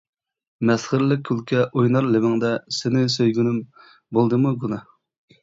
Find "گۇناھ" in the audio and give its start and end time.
4.67-4.91